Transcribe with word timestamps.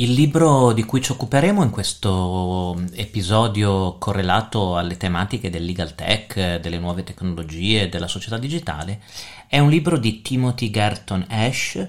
Il 0.00 0.12
libro 0.12 0.72
di 0.72 0.84
cui 0.84 1.02
ci 1.02 1.10
occuperemo 1.10 1.60
in 1.64 1.70
questo 1.70 2.80
episodio 2.92 3.98
correlato 3.98 4.76
alle 4.76 4.96
tematiche 4.96 5.50
del 5.50 5.64
legal 5.64 5.96
tech, 5.96 6.60
delle 6.60 6.78
nuove 6.78 7.02
tecnologie, 7.02 7.88
della 7.88 8.06
società 8.06 8.38
digitale, 8.38 9.02
è 9.48 9.58
un 9.58 9.68
libro 9.68 9.98
di 9.98 10.22
Timothy 10.22 10.70
Garton 10.70 11.26
Ash, 11.28 11.84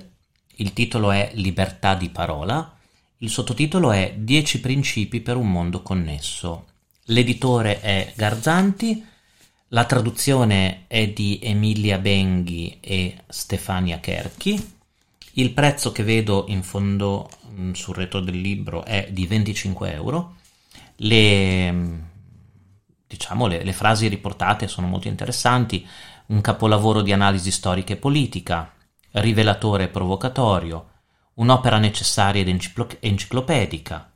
il 0.56 0.74
titolo 0.74 1.12
è 1.12 1.30
Libertà 1.36 1.94
di 1.94 2.10
parola, 2.10 2.76
il 3.20 3.30
sottotitolo 3.30 3.92
è 3.92 4.16
10 4.18 4.60
principi 4.60 5.20
per 5.20 5.36
un 5.36 5.52
mondo 5.52 5.84
connesso. 5.84 6.66
L'editore 7.06 7.80
è 7.80 8.12
Garzanti, 8.16 9.06
la 9.68 9.86
traduzione 9.86 10.86
è 10.88 11.10
di 11.10 11.40
Emilia 11.44 12.00
Benghi 12.00 12.80
e 12.82 13.18
Stefania 13.28 14.00
Kerchi. 14.00 14.78
Il 15.34 15.52
prezzo 15.52 15.92
che 15.92 16.04
vedo 16.04 16.46
in 16.48 16.64
fondo 16.64 17.30
sul 17.74 17.96
retro 17.96 18.20
del 18.20 18.40
libro 18.40 18.84
è 18.84 19.10
di 19.12 19.26
25 19.28 19.94
euro. 19.94 20.36
Le, 20.98 22.04
diciamo, 23.08 23.48
le, 23.48 23.64
le 23.64 23.74
frasi 23.74 24.08
riportate 24.08 24.68
sono 24.68 24.88
molto 24.88 25.08
interessanti. 25.08 25.88
Un 26.28 26.42
capolavoro 26.42 27.02
di 27.02 27.12
analisi 27.12 27.52
storica 27.52 27.94
e 27.94 27.98
politica, 27.98 28.72
rivelatore 29.12 29.86
e 29.86 29.90
provocatorio, 29.90 30.90
un'opera 31.36 31.78
necessaria 31.80 32.42
ed 32.42 32.70
enciclopedica, 33.00 34.12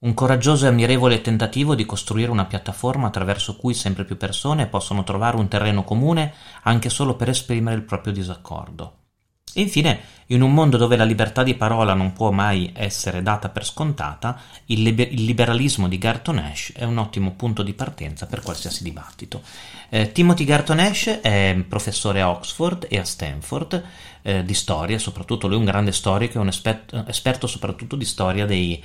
un 0.00 0.14
coraggioso 0.14 0.64
e 0.64 0.68
ammirevole 0.68 1.20
tentativo 1.20 1.74
di 1.74 1.84
costruire 1.84 2.30
una 2.30 2.44
piattaforma 2.44 3.08
attraverso 3.08 3.56
cui 3.56 3.74
sempre 3.74 4.04
più 4.04 4.16
persone 4.16 4.68
possono 4.68 5.02
trovare 5.02 5.36
un 5.36 5.48
terreno 5.48 5.82
comune 5.82 6.32
anche 6.62 6.88
solo 6.88 7.16
per 7.16 7.30
esprimere 7.30 7.76
il 7.76 7.82
proprio 7.82 8.12
disaccordo. 8.12 9.07
Infine, 9.54 10.00
in 10.30 10.42
un 10.42 10.52
mondo 10.52 10.76
dove 10.76 10.96
la 10.96 11.04
libertà 11.04 11.42
di 11.42 11.54
parola 11.54 11.94
non 11.94 12.12
può 12.12 12.30
mai 12.30 12.70
essere 12.74 13.22
data 13.22 13.48
per 13.48 13.64
scontata, 13.64 14.38
il, 14.66 14.82
liber- 14.82 15.12
il 15.12 15.24
liberalismo 15.24 15.88
di 15.88 15.96
Garton 15.96 16.38
Ash 16.38 16.72
è 16.74 16.84
un 16.84 16.98
ottimo 16.98 17.32
punto 17.32 17.62
di 17.62 17.72
partenza 17.72 18.26
per 18.26 18.42
qualsiasi 18.42 18.82
dibattito. 18.82 19.42
Eh, 19.88 20.12
Timothy 20.12 20.44
Garton 20.44 20.80
Ash 20.80 21.20
è 21.22 21.64
professore 21.66 22.20
a 22.20 22.28
Oxford 22.28 22.86
e 22.90 22.98
a 22.98 23.04
Stanford 23.04 23.82
eh, 24.20 24.44
di 24.44 24.54
storia, 24.54 24.98
soprattutto 24.98 25.46
lui 25.46 25.56
è 25.56 25.60
un 25.60 25.64
grande 25.64 25.92
storico 25.92 26.36
e 26.36 26.40
un 26.40 26.48
esperto, 26.48 27.06
esperto 27.06 27.46
soprattutto 27.46 27.96
di 27.96 28.04
storia 28.04 28.44
dei, 28.44 28.82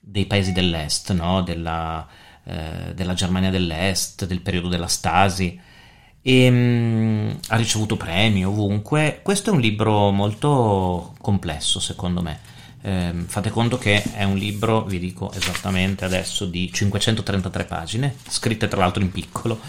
dei 0.00 0.26
paesi 0.26 0.50
dell'est, 0.50 1.12
no? 1.12 1.42
della, 1.42 2.04
eh, 2.42 2.94
della, 2.94 3.14
Germania 3.14 3.50
dell'est, 3.50 4.26
del 4.26 4.40
periodo 4.40 4.66
della 4.66 4.88
Stasi. 4.88 5.68
E, 6.22 6.50
mh, 6.50 7.38
ha 7.48 7.56
ricevuto 7.56 7.96
premi 7.96 8.44
ovunque. 8.44 9.20
Questo 9.22 9.50
è 9.50 9.52
un 9.52 9.60
libro 9.60 10.10
molto 10.10 11.14
complesso, 11.20 11.80
secondo 11.80 12.22
me 12.22 12.58
eh, 12.82 13.12
fate 13.26 13.50
conto 13.50 13.76
che 13.76 14.02
è 14.14 14.24
un 14.24 14.36
libro, 14.36 14.84
vi 14.84 14.98
dico 14.98 15.32
esattamente 15.32 16.04
adesso, 16.04 16.46
di 16.46 16.70
533 16.72 17.64
pagine, 17.64 18.14
scritte 18.28 18.68
tra 18.68 18.80
l'altro 18.80 19.02
in 19.02 19.10
piccolo, 19.10 19.60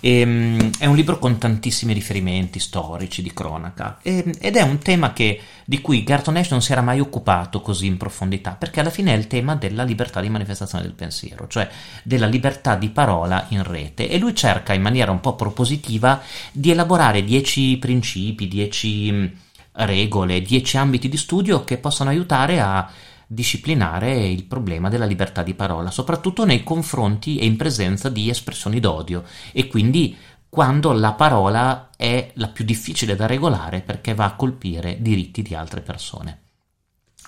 e, 0.00 0.20
ehm, 0.20 0.70
è 0.78 0.86
un 0.86 0.94
libro 0.94 1.18
con 1.18 1.38
tantissimi 1.38 1.92
riferimenti 1.92 2.60
storici, 2.60 3.22
di 3.22 3.32
cronaca, 3.32 3.98
e, 4.02 4.34
ed 4.38 4.56
è 4.56 4.62
un 4.62 4.78
tema 4.78 5.12
che, 5.12 5.40
di 5.64 5.80
cui 5.80 6.04
Garton 6.04 6.36
Ash 6.36 6.50
non 6.50 6.62
si 6.62 6.72
era 6.72 6.82
mai 6.82 7.00
occupato 7.00 7.60
così 7.60 7.86
in 7.86 7.96
profondità, 7.96 8.52
perché 8.52 8.80
alla 8.80 8.90
fine 8.90 9.12
è 9.12 9.16
il 9.16 9.26
tema 9.26 9.56
della 9.56 9.82
libertà 9.82 10.20
di 10.20 10.28
manifestazione 10.28 10.84
del 10.84 10.94
pensiero, 10.94 11.48
cioè 11.48 11.68
della 12.04 12.26
libertà 12.26 12.76
di 12.76 12.90
parola 12.90 13.46
in 13.48 13.64
rete, 13.64 14.08
e 14.08 14.18
lui 14.18 14.34
cerca 14.34 14.72
in 14.72 14.82
maniera 14.82 15.10
un 15.10 15.20
po' 15.20 15.34
propositiva 15.34 16.22
di 16.52 16.70
elaborare 16.70 17.24
dieci 17.24 17.76
principi, 17.78 18.46
dieci 18.46 19.50
regole, 19.72 20.42
dieci 20.42 20.76
ambiti 20.76 21.08
di 21.08 21.16
studio 21.16 21.64
che 21.64 21.78
possono 21.78 22.10
aiutare 22.10 22.60
a 22.60 22.90
disciplinare 23.26 24.26
il 24.26 24.44
problema 24.44 24.88
della 24.88 25.06
libertà 25.06 25.42
di 25.42 25.54
parola, 25.54 25.90
soprattutto 25.90 26.44
nei 26.44 26.62
confronti 26.62 27.38
e 27.38 27.46
in 27.46 27.56
presenza 27.56 28.08
di 28.10 28.28
espressioni 28.28 28.78
d'odio 28.78 29.24
e 29.52 29.66
quindi 29.68 30.16
quando 30.48 30.92
la 30.92 31.12
parola 31.12 31.88
è 31.96 32.32
la 32.34 32.48
più 32.48 32.64
difficile 32.66 33.16
da 33.16 33.26
regolare 33.26 33.80
perché 33.80 34.12
va 34.12 34.26
a 34.26 34.34
colpire 34.34 35.00
diritti 35.00 35.40
di 35.40 35.54
altre 35.54 35.80
persone. 35.80 36.40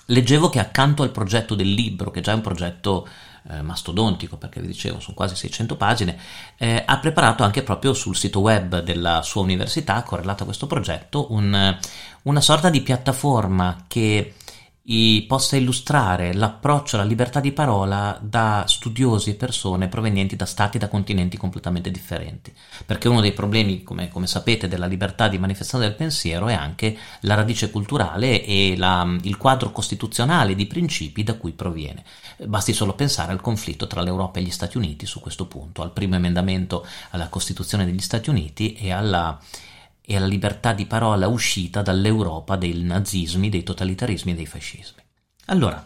Leggevo 0.07 0.49
che 0.49 0.59
accanto 0.59 1.01
al 1.01 1.09
progetto 1.09 1.55
del 1.55 1.71
libro, 1.71 2.11
che 2.11 2.21
già 2.21 2.33
è 2.33 2.35
un 2.35 2.41
progetto 2.41 3.07
eh, 3.49 3.63
mastodontico, 3.63 4.37
perché 4.37 4.61
vi 4.61 4.67
dicevo 4.67 4.99
sono 4.99 5.15
quasi 5.15 5.35
600 5.35 5.75
pagine, 5.75 6.19
eh, 6.57 6.83
ha 6.85 6.99
preparato 6.99 7.43
anche 7.43 7.63
proprio 7.63 7.93
sul 7.93 8.15
sito 8.15 8.39
web 8.39 8.81
della 8.81 9.23
sua 9.23 9.41
università, 9.41 10.03
correlato 10.03 10.43
a 10.43 10.45
questo 10.45 10.67
progetto, 10.67 11.31
un, 11.33 11.75
una 12.25 12.41
sorta 12.41 12.69
di 12.69 12.81
piattaforma 12.81 13.85
che 13.87 14.33
possa 15.27 15.55
illustrare 15.55 16.33
l'approccio 16.33 16.95
alla 16.95 17.05
libertà 17.05 17.39
di 17.39 17.51
parola 17.51 18.19
da 18.21 18.65
studiosi 18.67 19.31
e 19.31 19.35
persone 19.35 19.87
provenienti 19.87 20.35
da 20.35 20.45
stati 20.45 20.77
e 20.77 20.79
da 20.79 20.89
continenti 20.89 21.37
completamente 21.37 21.89
differenti. 21.89 22.53
Perché 22.85 23.07
uno 23.07 23.21
dei 23.21 23.33
problemi, 23.33 23.81
come, 23.81 24.09
come, 24.09 24.27
sapete, 24.27 24.67
della 24.67 24.85
libertà 24.85 25.27
di 25.27 25.39
manifestazione 25.39 25.87
del 25.87 25.95
pensiero 25.95 26.47
è 26.47 26.53
anche 26.53 26.95
la 27.21 27.33
radice 27.33 27.71
culturale 27.71 28.43
e 28.43 28.75
la, 28.77 29.17
il 29.23 29.37
quadro 29.37 29.71
costituzionale 29.71 30.53
di 30.53 30.67
principi 30.67 31.23
da 31.23 31.33
cui 31.33 31.53
proviene. 31.53 32.03
Basti 32.45 32.73
solo 32.73 32.93
pensare 32.93 33.31
al 33.31 33.41
conflitto 33.41 33.87
tra 33.87 34.01
l'Europa 34.01 34.39
e 34.39 34.43
gli 34.43 34.51
Stati 34.51 34.77
Uniti 34.77 35.07
su 35.07 35.19
questo 35.19 35.47
punto, 35.47 35.81
al 35.81 35.93
primo 35.93 36.15
emendamento 36.15 36.85
alla 37.09 37.29
Costituzione 37.29 37.85
degli 37.85 38.01
Stati 38.01 38.29
Uniti 38.29 38.73
e 38.73 38.91
alla 38.91 39.39
e 40.05 40.15
alla 40.15 40.27
libertà 40.27 40.73
di 40.73 40.85
parola 40.85 41.27
uscita 41.27 41.81
dall'Europa 41.81 42.55
dei 42.55 42.81
nazismi, 42.83 43.49
dei 43.49 43.63
totalitarismi 43.63 44.31
e 44.31 44.35
dei 44.35 44.45
fascismi. 44.45 45.01
Allora, 45.47 45.85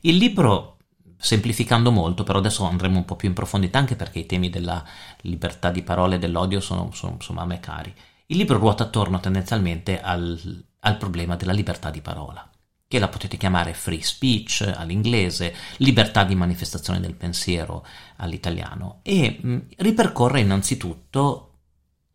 il 0.00 0.16
libro, 0.16 0.78
semplificando 1.18 1.90
molto, 1.90 2.24
però 2.24 2.38
adesso 2.38 2.64
andremo 2.64 2.98
un 2.98 3.04
po' 3.04 3.16
più 3.16 3.28
in 3.28 3.34
profondità 3.34 3.78
anche 3.78 3.96
perché 3.96 4.20
i 4.20 4.26
temi 4.26 4.50
della 4.50 4.84
libertà 5.22 5.70
di 5.70 5.82
parola 5.82 6.14
e 6.14 6.18
dell'odio 6.18 6.60
sono, 6.60 6.90
sono 6.92 7.14
insomma 7.14 7.42
a 7.42 7.46
me 7.46 7.60
cari. 7.60 7.94
Il 8.26 8.36
libro 8.36 8.58
ruota 8.58 8.84
attorno 8.84 9.20
tendenzialmente 9.20 10.00
al, 10.00 10.64
al 10.80 10.96
problema 10.96 11.36
della 11.36 11.52
libertà 11.52 11.90
di 11.90 12.00
parola 12.00 12.48
che 12.88 12.98
la 12.98 13.08
potete 13.08 13.36
chiamare 13.36 13.74
free 13.74 14.00
speech 14.00 14.72
all'inglese, 14.74 15.54
libertà 15.76 16.24
di 16.24 16.34
manifestazione 16.34 17.00
del 17.00 17.12
pensiero 17.12 17.84
all'italiano, 18.16 19.00
e 19.02 19.38
mh, 19.38 19.58
ripercorre 19.76 20.40
innanzitutto 20.40 21.47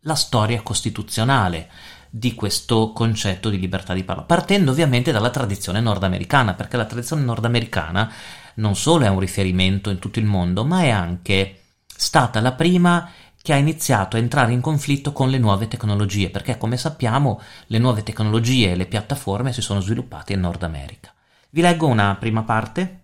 la 0.04 0.14
storia 0.14 0.62
costituzionale 0.62 1.68
di 2.08 2.34
questo 2.34 2.92
concetto 2.92 3.50
di 3.50 3.58
libertà 3.58 3.92
di 3.92 4.04
parola, 4.04 4.24
partendo 4.24 4.70
ovviamente 4.70 5.10
dalla 5.10 5.30
tradizione 5.30 5.80
nordamericana, 5.80 6.54
perché 6.54 6.76
la 6.76 6.84
tradizione 6.84 7.22
nordamericana 7.22 8.12
non 8.56 8.76
solo 8.76 9.04
è 9.04 9.08
un 9.08 9.18
riferimento 9.18 9.90
in 9.90 9.98
tutto 9.98 10.20
il 10.20 10.24
mondo, 10.24 10.64
ma 10.64 10.82
è 10.82 10.90
anche 10.90 11.62
stata 11.86 12.40
la 12.40 12.52
prima 12.52 13.10
che 13.42 13.52
ha 13.52 13.56
iniziato 13.56 14.16
a 14.16 14.20
entrare 14.20 14.52
in 14.52 14.60
conflitto 14.60 15.12
con 15.12 15.28
le 15.28 15.38
nuove 15.38 15.68
tecnologie, 15.68 16.30
perché 16.30 16.56
come 16.56 16.76
sappiamo 16.76 17.40
le 17.66 17.78
nuove 17.78 18.02
tecnologie 18.02 18.70
e 18.70 18.76
le 18.76 18.86
piattaforme 18.86 19.52
si 19.52 19.60
sono 19.60 19.80
sviluppate 19.80 20.32
in 20.32 20.40
Nord 20.40 20.62
America. 20.62 21.12
Vi 21.50 21.60
leggo 21.60 21.86
una 21.86 22.14
prima 22.14 22.42
parte 22.42 23.02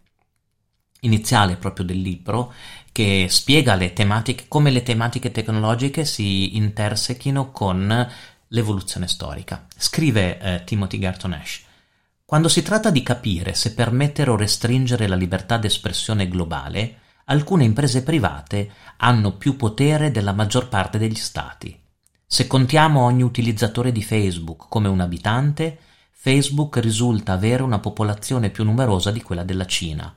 iniziale 1.00 1.56
proprio 1.56 1.84
del 1.84 2.00
libro 2.00 2.52
che 2.92 3.26
spiega 3.28 3.74
le 3.74 3.92
tematiche, 3.92 4.44
come 4.48 4.70
le 4.70 4.82
tematiche 4.82 5.30
tecnologiche 5.30 6.04
si 6.04 6.56
intersechino 6.56 7.50
con 7.50 8.08
l'evoluzione 8.48 9.08
storica. 9.08 9.66
Scrive 9.76 10.38
eh, 10.38 10.64
Timothy 10.64 10.98
Garton 10.98 11.32
Ash. 11.32 11.62
Quando 12.24 12.48
si 12.48 12.62
tratta 12.62 12.90
di 12.90 13.02
capire 13.02 13.54
se 13.54 13.74
permettere 13.74 14.30
o 14.30 14.36
restringere 14.36 15.08
la 15.08 15.16
libertà 15.16 15.56
d'espressione 15.56 16.28
globale, 16.28 16.98
alcune 17.24 17.64
imprese 17.64 18.02
private 18.02 18.70
hanno 18.98 19.36
più 19.36 19.56
potere 19.56 20.10
della 20.10 20.32
maggior 20.32 20.68
parte 20.68 20.98
degli 20.98 21.16
stati. 21.16 21.76
Se 22.26 22.46
contiamo 22.46 23.02
ogni 23.02 23.22
utilizzatore 23.22 23.90
di 23.90 24.02
Facebook 24.02 24.66
come 24.68 24.88
un 24.88 25.00
abitante, 25.00 25.78
Facebook 26.12 26.76
risulta 26.76 27.32
avere 27.32 27.62
una 27.62 27.78
popolazione 27.78 28.50
più 28.50 28.62
numerosa 28.62 29.10
di 29.10 29.22
quella 29.22 29.42
della 29.42 29.66
Cina. 29.66 30.14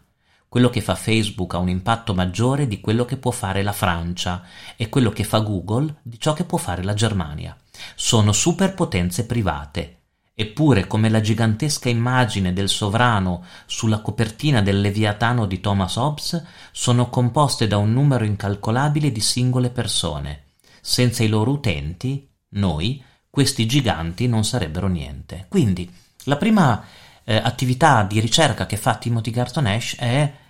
Quello 0.54 0.70
che 0.70 0.82
fa 0.82 0.94
Facebook 0.94 1.56
ha 1.56 1.58
un 1.58 1.68
impatto 1.68 2.14
maggiore 2.14 2.68
di 2.68 2.80
quello 2.80 3.06
che 3.06 3.18
può 3.18 3.32
fare 3.32 3.64
la 3.64 3.72
Francia 3.72 4.44
e 4.76 4.88
quello 4.88 5.10
che 5.10 5.24
fa 5.24 5.40
Google 5.40 5.96
di 6.04 6.20
ciò 6.20 6.34
che 6.34 6.44
può 6.44 6.60
fare 6.60 6.84
la 6.84 6.94
Germania. 6.94 7.58
Sono 7.96 8.32
superpotenze 8.32 9.26
private. 9.26 10.02
Eppure, 10.36 10.86
come 10.86 11.10
la 11.10 11.22
gigantesca 11.22 11.90
immagine 11.90 12.54
del 12.54 12.70
sovrano 12.70 13.44
sulla 13.66 14.02
copertina 14.02 14.62
del 14.62 14.80
Leviatano 14.80 15.48
di 15.48 15.60
Thomas 15.60 15.96
Hobbes, 15.96 16.46
sono 16.72 17.10
composte 17.10 17.66
da 17.66 17.78
un 17.78 17.92
numero 17.92 18.24
incalcolabile 18.24 19.12
di 19.12 19.22
singole 19.22 19.72
persone. 19.72 20.44
Senza 20.82 21.24
i 21.24 21.30
loro 21.30 21.50
utenti, 21.50 22.30
noi, 22.50 23.04
questi 23.28 23.66
giganti 23.66 24.28
non 24.28 24.46
sarebbero 24.46 24.88
niente. 24.88 25.48
Quindi, 25.50 25.92
la 26.26 26.38
prima 26.38 26.86
eh, 27.24 27.38
attività 27.38 28.04
di 28.04 28.20
ricerca 28.20 28.68
che 28.68 28.78
fa 28.78 28.98
Timothy 28.98 29.32
Garton 29.32 29.66
Ash 29.66 29.96
è 29.98 30.42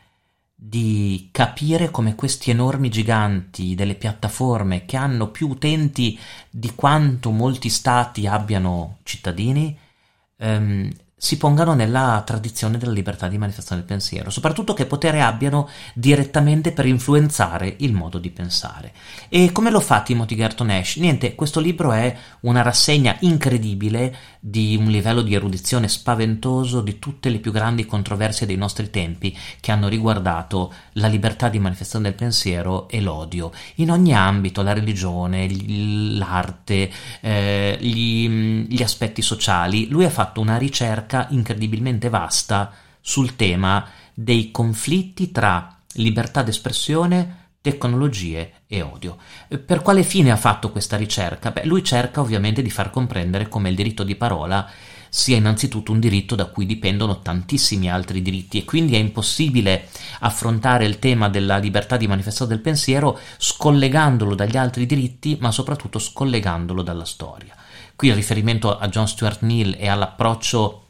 di 0.56 1.30
capire 1.32 1.92
come 1.92 2.16
questi 2.16 2.52
enormi 2.52 2.90
giganti 2.90 3.76
delle 3.76 3.96
piattaforme 3.96 4.86
che 4.86 4.96
hanno 4.98 5.30
più 5.30 5.50
utenti 5.50 6.18
di 6.50 6.74
quanto 6.76 7.32
molti 7.32 7.70
stati 7.70 8.28
abbiano 8.28 9.00
cittadini 9.04 9.78
ehm, 10.38 10.90
si 11.24 11.38
pongano 11.38 11.74
nella 11.74 12.22
tradizione 12.26 12.78
della 12.78 12.92
libertà 12.92 13.30
di 13.30 13.38
manifestazione 13.38 13.80
del 13.80 13.90
pensiero, 13.90 14.30
soprattutto 14.30 14.74
che 14.74 14.86
potere 14.86 15.22
abbiano 15.22 15.70
direttamente 15.94 16.74
per 16.74 16.86
influenzare 16.86 17.76
il 17.80 17.94
modo 17.94 18.18
di 18.18 18.30
pensare. 18.30 18.92
E 19.30 19.54
come 19.54 19.72
lo 19.72 19.80
fa 19.80 20.02
Timothy 20.02 20.36
Garton 20.36 20.70
Ash? 20.70 20.98
Niente, 20.98 21.34
questo 21.34 21.62
libro 21.62 21.94
è 21.94 22.14
una 22.42 22.62
rassegna 22.62 23.16
incredibile 23.22 24.14
di 24.42 24.76
un 24.78 24.88
livello 24.88 25.22
di 25.22 25.34
erudizione 25.34 25.88
spaventoso 25.88 26.82
di 26.82 27.00
tutte 27.00 27.30
le 27.30 27.40
più 27.40 27.54
grandi 27.54 27.86
controversie 27.86 28.46
dei 28.46 28.58
nostri 28.58 28.90
tempi 28.90 29.34
che 29.62 29.72
hanno 29.72 29.88
riguardato 29.88 30.74
la 30.94 31.08
libertà 31.08 31.48
di 31.48 31.58
manifestazione 31.58 32.10
del 32.10 32.18
pensiero 32.18 32.90
e 32.90 33.00
l'odio, 33.00 33.54
in 33.76 33.92
ogni 33.92 34.14
ambito, 34.14 34.62
la 34.62 34.74
religione, 34.74 35.48
l'arte, 36.18 36.92
eh, 37.22 37.78
gli, 37.80 38.28
gli 38.68 38.84
aspetti 38.84 39.22
sociali. 39.22 39.88
Lui 39.88 40.04
ha 40.04 40.10
fatto 40.10 40.42
una 40.42 40.58
ricerca 40.58 41.12
ricerca 41.14 41.28
incredibilmente 41.30 42.10
vasta 42.10 42.72
sul 43.00 43.36
tema 43.36 43.86
dei 44.14 44.52
conflitti 44.52 45.32
tra 45.32 45.78
libertà 45.94 46.42
d'espressione, 46.42 47.42
tecnologie 47.62 48.54
e 48.68 48.82
odio. 48.82 49.18
Per 49.66 49.82
quale 49.82 50.04
fine 50.04 50.32
ha 50.32 50.36
fatto 50.36 50.72
questa 50.72 50.98
ricerca? 50.98 51.52
Beh, 51.52 51.66
lui 51.66 51.84
cerca 51.84 52.22
ovviamente 52.22 52.62
di 52.62 52.72
far 52.72 52.90
comprendere 52.90 53.48
come 53.48 53.70
il 53.70 53.76
diritto 53.76 54.04
di 54.04 54.16
parola 54.16 54.68
sia 55.10 55.38
innanzitutto 55.38 55.92
un 55.92 56.00
diritto 56.00 56.34
da 56.34 56.48
cui 56.48 56.66
dipendono 56.66 57.22
tantissimi 57.22 57.92
altri 57.92 58.24
diritti 58.24 58.58
e 58.58 58.66
quindi 58.66 58.96
è 58.96 58.98
impossibile 58.98 59.90
affrontare 60.22 60.86
il 60.86 60.98
tema 60.98 61.30
della 61.30 61.58
libertà 61.58 61.98
di 61.98 62.08
manifestazione 62.08 62.56
del 62.56 62.64
pensiero 62.64 63.20
scollegandolo 63.38 64.34
dagli 64.34 64.58
altri 64.58 64.88
diritti, 64.88 65.38
ma 65.40 65.52
soprattutto 65.52 66.00
scollegandolo 66.00 66.82
dalla 66.82 67.06
storia. 67.06 67.56
Qui 67.96 68.08
il 68.08 68.16
riferimento 68.16 68.76
a 68.76 68.88
John 68.88 69.08
Stuart 69.08 69.42
Mill 69.42 69.76
e 69.78 69.88
all'approccio 69.88 70.83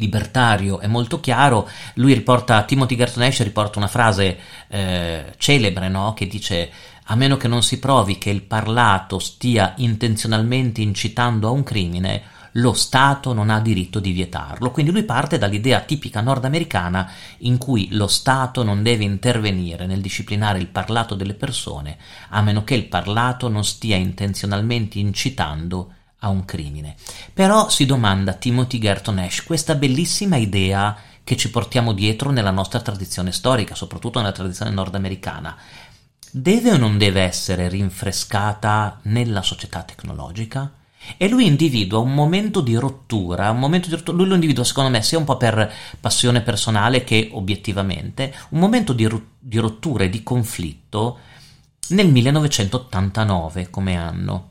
libertario 0.00 0.80
è 0.80 0.88
molto 0.88 1.20
chiaro. 1.20 1.68
Lui 1.94 2.12
riporta, 2.14 2.64
Timothy 2.64 2.96
Garton 2.96 3.22
Ash 3.22 3.42
riporta 3.42 3.78
una 3.78 3.86
frase 3.86 4.38
eh, 4.68 5.34
celebre, 5.36 5.88
no? 5.88 6.12
Che 6.14 6.26
dice: 6.26 6.70
A 7.04 7.14
meno 7.14 7.36
che 7.36 7.46
non 7.46 7.62
si 7.62 7.78
provi 7.78 8.18
che 8.18 8.30
il 8.30 8.42
parlato 8.42 9.20
stia 9.20 9.74
intenzionalmente 9.76 10.80
incitando 10.80 11.46
a 11.46 11.52
un 11.52 11.62
crimine, 11.62 12.22
lo 12.54 12.72
Stato 12.72 13.32
non 13.32 13.50
ha 13.50 13.60
diritto 13.60 14.00
di 14.00 14.12
vietarlo. 14.12 14.70
Quindi 14.70 14.90
lui 14.90 15.04
parte 15.04 15.38
dall'idea 15.38 15.80
tipica 15.80 16.20
nordamericana 16.20 17.10
in 17.38 17.58
cui 17.58 17.88
lo 17.92 18.08
Stato 18.08 18.62
non 18.62 18.82
deve 18.82 19.04
intervenire 19.04 19.86
nel 19.86 20.00
disciplinare 20.00 20.58
il 20.58 20.66
parlato 20.66 21.14
delle 21.14 21.34
persone, 21.34 21.96
a 22.30 22.42
meno 22.42 22.64
che 22.64 22.74
il 22.74 22.86
parlato 22.86 23.48
non 23.48 23.64
stia 23.64 23.96
intenzionalmente 23.96 24.98
incitando 24.98 25.94
a 26.20 26.28
un 26.28 26.44
crimine. 26.44 26.96
Però 27.32 27.68
si 27.68 27.86
domanda 27.86 28.32
Timothy 28.32 28.78
Gerton 28.78 29.18
Ash 29.18 29.42
questa 29.42 29.74
bellissima 29.74 30.36
idea 30.36 30.96
che 31.22 31.36
ci 31.36 31.50
portiamo 31.50 31.92
dietro 31.92 32.30
nella 32.30 32.50
nostra 32.50 32.80
tradizione 32.80 33.32
storica, 33.32 33.74
soprattutto 33.74 34.18
nella 34.18 34.32
tradizione 34.32 34.70
nordamericana, 34.70 35.56
deve 36.30 36.72
o 36.72 36.76
non 36.76 36.98
deve 36.98 37.22
essere 37.22 37.68
rinfrescata 37.68 39.00
nella 39.04 39.42
società 39.42 39.82
tecnologica? 39.82 40.72
E 41.16 41.28
lui 41.28 41.46
individua 41.46 41.98
un 41.98 42.12
momento 42.12 42.60
di 42.60 42.74
rottura, 42.74 43.50
un 43.50 43.58
momento 43.58 43.88
di 43.88 43.94
rottura, 43.94 44.16
lui 44.18 44.26
lo 44.26 44.34
individua 44.34 44.64
secondo 44.64 44.90
me 44.90 45.02
sia 45.02 45.18
un 45.18 45.24
po' 45.24 45.36
per 45.36 45.72
passione 45.98 46.42
personale 46.42 47.04
che 47.04 47.30
obiettivamente, 47.32 48.34
un 48.50 48.58
momento 48.58 48.92
di, 48.92 49.08
di 49.38 49.58
rottura 49.58 50.04
e 50.04 50.10
di 50.10 50.22
conflitto 50.22 51.18
nel 51.88 52.08
1989 52.08 53.70
come 53.70 53.96
anno 53.96 54.49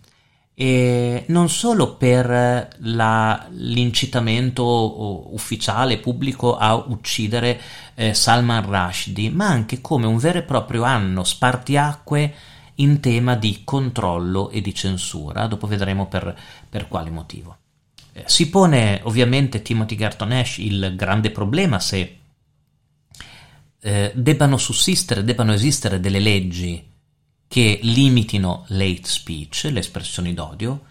e 0.62 1.24
non 1.28 1.48
solo 1.48 1.96
per 1.96 2.68
la, 2.80 3.48
l'incitamento 3.52 5.32
ufficiale 5.34 6.00
pubblico 6.00 6.58
a 6.58 6.76
uccidere 6.76 7.62
eh, 7.96 8.14
Salman 8.14 8.66
Rushdie, 8.66 9.30
ma 9.30 9.48
anche 9.48 9.80
come 9.80 10.06
un 10.06 10.18
vero 10.18 10.40
e 10.40 10.44
proprio 10.44 10.84
anno 10.84 11.24
spartiacque 11.24 12.34
in 12.76 13.00
tema 13.00 13.36
di 13.36 13.62
controllo 13.64 14.50
e 14.50 14.60
di 14.60 14.76
censura. 14.76 15.48
Dopo 15.48 15.66
vedremo 15.66 16.08
per, 16.08 16.38
per 16.70 16.90
quale 16.90 17.10
motivo. 17.10 17.56
Eh, 18.12 18.24
si 18.26 18.50
pone 18.50 19.00
ovviamente 19.04 19.62
Timothy 19.62 19.96
Garton 19.96 20.34
Ash 20.34 20.58
il 20.58 20.94
grande 20.98 21.32
problema 21.32 21.80
se 21.80 22.18
eh, 23.80 24.12
debbano 24.14 24.58
sussistere, 24.58 25.24
debbano 25.24 25.54
esistere 25.54 26.02
delle 26.02 26.20
leggi 26.20 26.86
che 27.50 27.80
limitino 27.82 28.64
l'hate 28.68 29.02
speech, 29.04 29.70
le 29.72 29.80
espressioni 29.80 30.36
d'odio, 30.36 30.82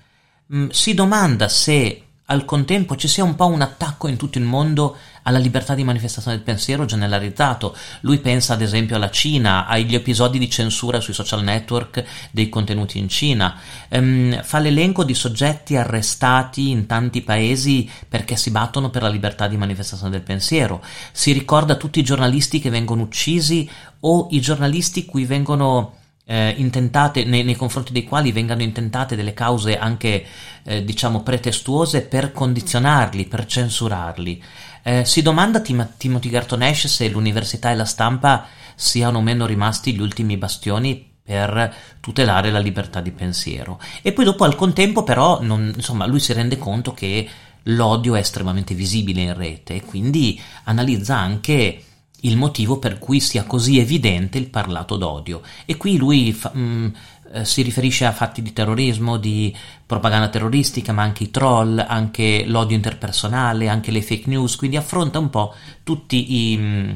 mm, 0.53 0.69
si 0.71 0.93
domanda 0.93 1.49
se 1.49 2.03
al 2.31 2.45
contempo 2.45 2.97
ci 2.97 3.09
sia 3.09 3.25
un 3.25 3.37
po' 3.37 3.47
un 3.47 3.63
attacco 3.63 4.07
in 4.07 4.17
tutto 4.17 4.39
il 4.39 4.45
mondo 4.45 4.97
alla 5.23 5.39
libertà 5.39 5.75
di 5.75 5.85
manifestazione 5.85 6.37
del 6.37 6.45
pensiero 6.45 6.85
generalizzato. 6.85 7.77
Lui 8.01 8.19
pensa 8.19 8.55
ad 8.55 8.61
esempio 8.61 8.97
alla 8.97 9.11
Cina, 9.11 9.67
agli 9.67 9.95
episodi 9.95 10.39
di 10.39 10.51
censura 10.51 11.01
sui 11.01 11.15
social 11.15 11.43
network 11.43 12.05
dei 12.31 12.49
contenuti 12.49 12.99
in 12.99 13.09
Cina, 13.09 13.59
ehm, 13.89 14.43
fa 14.43 14.59
l'elenco 14.59 15.05
di 15.05 15.15
soggetti 15.15 15.77
arrestati 15.77 16.71
in 16.71 16.87
tanti 16.87 17.23
paesi 17.23 17.89
perché 18.09 18.37
si 18.37 18.51
battono 18.51 18.91
per 18.91 19.03
la 19.03 19.09
libertà 19.09 19.49
di 19.49 19.57
manifestazione 19.57 20.11
del 20.11 20.23
pensiero, 20.23 20.83
si 21.13 21.33
ricorda 21.33 21.77
tutti 21.77 22.01
i 22.01 22.05
giornalisti 22.05 22.59
che 22.59 22.69
vengono 22.69 23.03
uccisi 23.03 23.69
o 24.01 24.27
i 24.31 24.41
giornalisti 24.41 25.05
cui 25.07 25.25
vengono 25.25 25.98
eh, 26.31 26.55
intentate, 26.59 27.25
nei, 27.25 27.43
nei, 27.43 27.57
confronti 27.57 27.91
dei 27.91 28.05
quali 28.05 28.33
vengano 28.33 28.63
intentate 28.63 29.17
delle 29.17 29.33
cause 29.33 29.79
anche 29.79 30.27
eh, 30.63 30.85
diciamo 30.85 31.23
pretestuose 31.23 32.03
per 32.03 32.33
condizionarli, 32.33 33.25
per 33.25 33.47
censurarli. 33.47 34.43
Eh, 34.83 35.05
si 35.07 35.23
domanda 35.23 35.61
Tim- 35.61 35.95
Timothy 35.97 36.29
Garton 36.29 36.61
Ash 36.61 36.87
se 36.87 37.09
l'università 37.09 37.71
e 37.71 37.77
la 37.77 37.87
stampa 37.87 38.47
siano 38.75 39.19
o 39.19 39.23
meno 39.23 39.47
rimasti 39.47 39.95
gli 39.95 40.03
ultimi 40.03 40.37
bastioni 40.37 41.13
per 41.23 41.75
tutelare 42.01 42.51
la 42.51 42.59
libertà 42.59 43.01
di 43.01 43.11
pensiero. 43.11 43.81
E 44.03 44.13
poi 44.13 44.27
dopo 44.27 44.45
al 44.45 44.55
contempo 44.55 45.05
però 45.05 45.41
non, 45.41 45.73
insomma, 45.75 46.05
lui 46.05 46.21
si 46.21 46.35
rende 46.35 46.59
conto 46.59 46.93
che 46.93 47.27
l'odio 47.65 48.17
è 48.17 48.21
estremamente 48.21 48.75
visibile 48.75 49.23
in 49.23 49.35
rete 49.35 49.77
e 49.77 49.83
quindi 49.83 50.39
analizza 50.65 51.17
anche 51.17 51.85
il 52.23 52.37
motivo 52.37 52.79
per 52.79 52.99
cui 52.99 53.21
sia 53.21 53.45
così 53.45 53.79
evidente 53.79 54.39
il 54.39 54.49
parlato 54.49 54.97
d'odio. 54.97 55.43
E 55.65 55.77
qui 55.77 55.97
lui 55.97 56.33
fa, 56.33 56.51
mh, 56.53 56.61
mm, 56.61 56.89
eh, 57.33 57.45
si 57.45 57.63
riferisce 57.63 58.07
a 58.07 58.13
fatti 58.13 58.43
di 58.43 58.53
terrorismo, 58.53 59.19
di 59.19 59.55
propaganda 59.85 60.29
terroristica, 60.29 60.93
ma 60.93 61.03
anche 61.03 61.25
i 61.25 61.31
troll, 61.31 61.85
anche 61.87 62.45
l'odio 62.47 62.77
interpersonale, 62.77 63.69
anche 63.69 63.91
le 63.91 64.03
fake 64.03 64.29
news, 64.29 64.57
quindi 64.57 64.77
affronta 64.77 65.19
un 65.19 65.31
po' 65.31 65.55
tutti 65.83 66.53
i, 66.53 66.57
mm, 66.57 66.91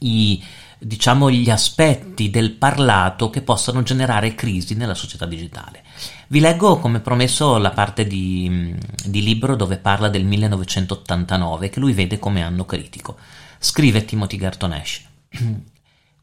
i 0.00 0.44
diciamo 0.78 1.30
gli 1.30 1.48
aspetti 1.48 2.28
del 2.28 2.52
parlato 2.52 3.30
che 3.30 3.40
possano 3.40 3.82
generare 3.82 4.34
crisi 4.34 4.74
nella 4.74 4.94
società 4.94 5.24
digitale. 5.24 5.82
Vi 6.28 6.40
leggo 6.40 6.78
come 6.78 7.00
promesso 7.00 7.56
la 7.56 7.70
parte 7.70 8.06
di, 8.06 8.46
mm, 8.50 8.76
di 9.06 9.22
libro 9.22 9.56
dove 9.56 9.78
parla 9.78 10.08
del 10.08 10.24
1989 10.24 11.70
che 11.70 11.80
lui 11.80 11.92
vede 11.92 12.18
come 12.18 12.42
anno 12.42 12.64
critico. 12.66 13.16
Scrive 13.64 14.04
Timothy 14.04 14.36
Garton 14.36 14.72
Ash. 14.72 15.02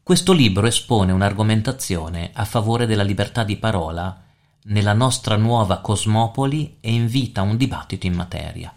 Questo 0.00 0.32
libro 0.32 0.64
espone 0.68 1.10
un'argomentazione 1.10 2.30
a 2.32 2.44
favore 2.44 2.86
della 2.86 3.02
libertà 3.02 3.42
di 3.42 3.56
parola 3.56 4.16
nella 4.66 4.92
nostra 4.92 5.34
nuova 5.34 5.80
cosmopoli 5.80 6.76
e 6.78 6.92
invita 6.92 7.42
un 7.42 7.56
dibattito 7.56 8.06
in 8.06 8.14
materia. 8.14 8.72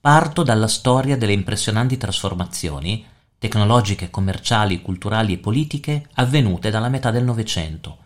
Parto 0.00 0.42
dalla 0.42 0.66
storia 0.66 1.16
delle 1.16 1.34
impressionanti 1.34 1.96
trasformazioni 1.96 3.06
tecnologiche, 3.38 4.10
commerciali, 4.10 4.82
culturali 4.82 5.34
e 5.34 5.38
politiche 5.38 6.08
avvenute 6.14 6.70
dalla 6.70 6.88
metà 6.88 7.12
del 7.12 7.22
Novecento 7.22 7.98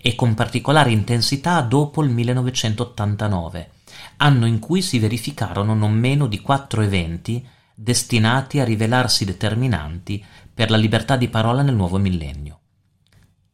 e 0.00 0.16
con 0.16 0.34
particolare 0.34 0.90
intensità 0.90 1.60
dopo 1.60 2.02
il 2.02 2.10
1989, 2.10 3.70
anno 4.16 4.44
in 4.44 4.58
cui 4.58 4.82
si 4.82 4.98
verificarono 4.98 5.72
non 5.72 5.92
meno 5.92 6.26
di 6.26 6.40
quattro 6.40 6.82
eventi 6.82 7.46
destinati 7.74 8.60
a 8.60 8.64
rivelarsi 8.64 9.24
determinanti 9.24 10.24
per 10.52 10.70
la 10.70 10.76
libertà 10.76 11.16
di 11.16 11.28
parola 11.28 11.62
nel 11.62 11.74
nuovo 11.74 11.98
millennio. 11.98 12.58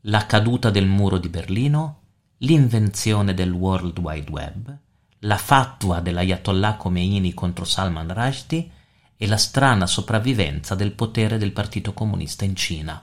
La 0.02 0.26
caduta 0.26 0.70
del 0.70 0.86
muro 0.86 1.18
di 1.18 1.28
Berlino, 1.28 2.00
l'invenzione 2.38 3.34
del 3.34 3.50
World 3.50 3.98
Wide 3.98 4.30
Web, 4.30 4.78
la 5.20 5.36
fatua 5.36 6.00
dell'Ayatollah 6.00 6.76
Khomeini 6.76 7.34
contro 7.34 7.64
Salman 7.64 8.12
Rushdie 8.12 8.70
e 9.16 9.26
la 9.26 9.36
strana 9.36 9.86
sopravvivenza 9.86 10.76
del 10.76 10.92
potere 10.92 11.38
del 11.38 11.52
Partito 11.52 11.92
Comunista 11.92 12.44
in 12.44 12.54
Cina. 12.54 13.02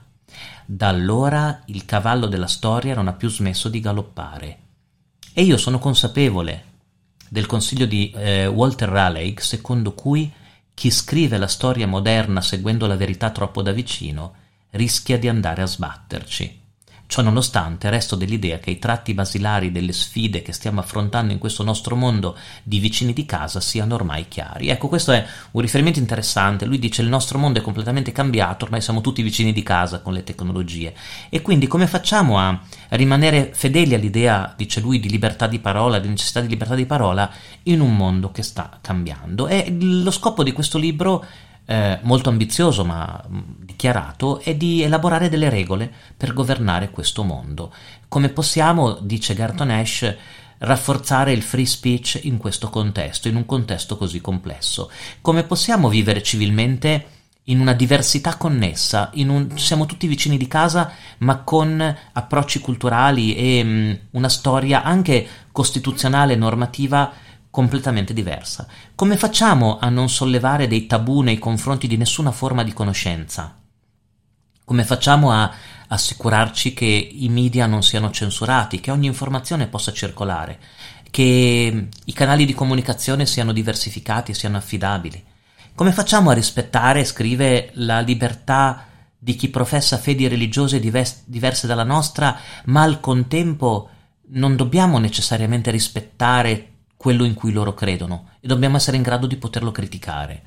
Da 0.66 0.88
allora 0.88 1.62
il 1.66 1.86
cavallo 1.86 2.28
della 2.28 2.48
storia 2.48 2.96
non 2.96 3.08
ha 3.08 3.14
più 3.14 3.30
smesso 3.30 3.68
di 3.68 3.80
galoppare. 3.82 4.60
E 5.34 5.44
io 5.44 5.58
sono 5.58 5.80
consapevole 5.80 6.74
del 7.28 7.46
consiglio 7.46 7.86
di 7.86 8.12
eh, 8.12 8.48
Walter 8.48 8.88
Raleigh, 8.88 9.40
secondo 9.40 9.94
cui 9.94 10.32
chi 10.76 10.92
scrive 10.92 11.38
la 11.38 11.48
storia 11.48 11.88
moderna 11.88 12.42
seguendo 12.42 12.86
la 12.86 12.96
verità 12.96 13.32
troppo 13.32 13.64
da 13.64 13.72
vicino 13.72 14.36
rischia 14.72 15.18
di 15.18 15.28
andare 15.28 15.62
a 15.62 15.66
sbatterci. 15.66 16.65
Ciononostante, 17.08 17.90
resto 17.92 18.16
dell'idea 18.16 18.58
che 18.58 18.72
i 18.72 18.80
tratti 18.80 19.14
basilari 19.14 19.72
delle 19.72 19.94
sfide 19.94 20.42
che 20.42 20.52
stiamo 20.52 20.80
affrontando 20.80 21.32
in 21.32 21.38
questo 21.38 21.64
nostro 21.64 21.96
mondo 21.96 22.36
di 22.64 22.80
vicini 22.80 23.14
di 23.14 23.26
casa 23.26 23.60
siano 23.60 23.94
ormai 23.94 24.28
chiari. 24.28 24.70
Ecco, 24.70 24.88
questo 24.88 25.12
è 25.12 25.24
un 25.52 25.62
riferimento 25.62 26.00
interessante. 26.00 26.66
Lui 26.66 26.80
dice 26.80 27.04
il 27.04 27.08
nostro 27.08 27.38
mondo 27.38 27.60
è 27.60 27.62
completamente 27.62 28.12
cambiato, 28.12 28.66
ormai 28.66 28.82
siamo 28.82 29.02
tutti 29.02 29.22
vicini 29.22 29.54
di 29.54 29.62
casa 29.62 30.02
con 30.02 30.14
le 30.14 30.24
tecnologie. 30.24 30.96
E 31.30 31.42
quindi 31.42 31.68
come 31.68 31.86
facciamo 31.86 32.40
a 32.40 32.60
rimanere 32.90 33.52
fedeli 33.54 33.94
all'idea, 33.94 34.54
dice 34.58 34.80
lui, 34.80 35.00
di 35.00 35.10
libertà 35.10 35.46
di 35.46 35.60
parola, 35.60 36.00
di 36.00 36.08
necessità 36.08 36.42
di 36.42 36.48
libertà 36.48 36.74
di 36.74 36.88
parola 36.88 37.32
in 37.64 37.82
un 37.82 37.96
mondo 37.96 38.32
che 38.32 38.42
sta 38.42 38.80
cambiando? 38.82 39.48
E 39.48 39.76
lo 39.80 40.12
scopo 40.12 40.44
di 40.44 40.52
questo 40.54 40.80
libro 40.80 41.24
eh, 41.66 42.00
molto 42.04 42.30
ambizioso 42.30 42.86
ma 42.86 43.24
mm, 43.28 43.40
dichiarato 43.60 44.40
è 44.40 44.56
di 44.56 44.84
elaborare 44.84 45.30
delle 45.30 45.50
regole 45.50 45.92
per 46.16 46.34
governare 46.34 46.90
questo 46.90 47.24
mondo. 47.24 47.74
Come 48.08 48.30
possiamo, 48.30 48.94
dice 49.02 49.34
Garton 49.34 49.70
Ash, 49.72 50.16
rafforzare 50.60 51.34
il 51.34 51.42
free 51.42 51.66
speech 51.66 52.22
in 52.24 52.38
questo 52.38 52.70
contesto, 52.70 53.28
in 53.28 53.36
un 53.36 53.46
contesto 53.46 53.98
così 53.98 54.22
complesso? 54.22 54.90
Come 55.22 55.44
possiamo 55.44 55.90
vivere 55.90 56.24
civilmente 56.24 57.08
in 57.46 57.60
una 57.60 57.74
diversità 57.74 58.38
connessa, 58.38 59.12
un, 59.16 59.52
siamo 59.56 59.86
tutti 59.86 60.08
vicini 60.08 60.38
di 60.38 60.48
casa, 60.48 60.92
ma 61.20 61.40
con 61.40 61.96
approcci 62.14 62.60
culturali 62.60 63.36
e 63.36 63.64
mh, 63.64 63.70
mm, 63.70 63.94
una 64.12 64.30
storia 64.30 64.84
anche 64.84 65.28
costituzionale 65.52 66.34
e 66.34 66.38
normativa 66.38 67.12
completamente 67.56 68.14
diversa. 68.14 68.68
Come 68.96 69.16
facciamo 69.16 69.80
a 69.80 69.88
non 69.88 70.10
sollevare 70.10 70.68
dei 70.68 70.88
tabù 70.88 71.22
nei 71.22 71.40
confronti 71.40 71.88
di 71.88 71.96
nessuna 71.96 72.32
forma 72.32 72.66
di 72.66 72.74
conoscenza? 72.74 73.58
Come 74.66 74.84
facciamo 74.84 75.32
a 75.32 75.50
assicurarci 75.88 76.74
che 76.74 76.86
i 76.86 77.30
media 77.30 77.66
non 77.66 77.82
siano 77.82 78.12
censurati, 78.12 78.82
che 78.82 78.92
ogni 78.92 79.08
informazione 79.08 79.68
possa 79.68 79.94
circolare, 79.94 80.60
che 81.10 81.88
i 82.04 82.14
canali 82.14 82.44
di 82.44 82.54
comunicazione 82.54 83.26
siano 83.26 83.54
diversificati 83.54 84.32
e 84.32 84.36
siano 84.36 84.58
affidabili? 84.58 85.24
Come 85.74 85.94
facciamo 85.94 86.32
a 86.32 86.34
rispettare, 86.34 87.06
scrive, 87.06 87.70
la 87.76 88.02
libertà 88.02 88.86
di 89.18 89.34
chi 89.38 89.48
professa 89.48 89.98
fedi 89.98 90.28
religiose 90.28 90.82
diverse 90.82 91.68
dalla 91.68 91.86
nostra, 91.86 92.38
ma 92.66 92.82
al 92.82 93.00
contempo 93.00 93.90
non 94.32 94.58
dobbiamo 94.58 94.98
necessariamente 94.98 95.72
rispettare 95.72 96.72
quello 97.06 97.24
in 97.24 97.36
cui 97.36 97.52
loro 97.52 97.76
credono 97.76 98.30
e 98.40 98.48
dobbiamo 98.48 98.78
essere 98.78 98.98
in 98.98 99.04
grado 99.04 99.28
di 99.28 99.36
poterlo 99.36 99.70
criticare. 99.70 100.42